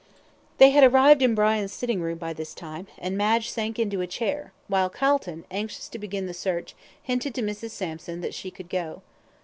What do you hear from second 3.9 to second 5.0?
a chair, while